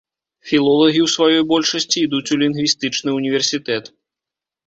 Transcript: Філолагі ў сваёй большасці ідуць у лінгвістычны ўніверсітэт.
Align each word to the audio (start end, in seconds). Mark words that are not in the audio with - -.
Філолагі 0.51 1.01
ў 1.03 1.07
сваёй 1.15 1.43
большасці 1.51 1.97
ідуць 2.07 2.31
у 2.35 2.39
лінгвістычны 2.43 3.09
ўніверсітэт. 3.19 3.83